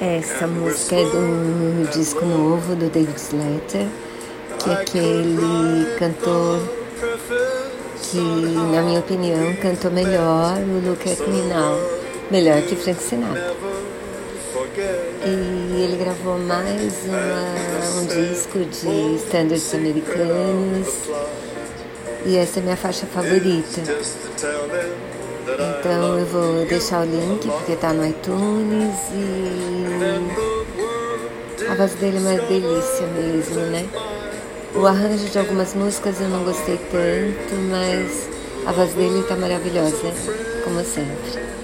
Essa 0.00 0.46
música 0.46 0.96
é 0.96 1.04
do 1.04 1.88
disco 1.92 2.24
novo 2.24 2.74
do 2.74 2.88
David 2.90 3.16
Slater, 3.16 3.86
que 4.58 4.70
é 4.70 4.72
aquele 4.72 5.96
cantor 5.98 6.60
que, 8.02 8.18
na 8.18 8.82
minha 8.82 9.00
opinião, 9.00 9.54
cantou 9.56 9.90
melhor 9.90 10.58
o 10.58 10.88
Look 10.88 11.08
at 11.08 11.20
Me 11.28 11.42
Now, 11.42 11.78
melhor 12.30 12.62
que 12.62 12.74
Frank 12.76 13.00
Sinatra. 13.02 13.54
E 15.24 15.82
ele 15.82 15.96
gravou 15.96 16.38
mais 16.38 17.04
uma, 17.06 18.00
um 18.00 18.06
disco 18.06 18.58
de 18.58 19.16
standards 19.24 19.74
americanos 19.74 20.88
e 22.26 22.36
essa 22.36 22.58
é 22.58 22.62
minha 22.62 22.76
faixa 22.76 23.06
favorita. 23.06 23.82
Então 25.46 26.18
eu 26.18 26.26
vou 26.26 26.64
deixar 26.66 27.02
o 27.02 27.04
link 27.04 27.46
porque 27.46 27.76
tá 27.76 27.92
no 27.92 28.06
iTunes 28.06 28.94
e 29.12 29.84
a 31.68 31.74
voz 31.74 31.94
dele 31.94 32.16
é 32.16 32.20
uma 32.20 32.34
delícia 32.46 33.06
mesmo, 33.08 33.60
né? 33.66 33.86
O 34.74 34.86
arranjo 34.86 35.28
de 35.28 35.38
algumas 35.38 35.74
músicas 35.74 36.20
eu 36.20 36.28
não 36.28 36.44
gostei 36.44 36.78
tanto, 36.90 37.54
mas 37.70 38.28
a 38.66 38.72
voz 38.72 38.94
dele 38.94 39.22
tá 39.24 39.36
maravilhosa, 39.36 40.12
como 40.64 40.82
sempre. 40.82 41.63